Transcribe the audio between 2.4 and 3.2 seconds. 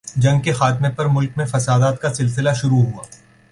شروع ہوا۔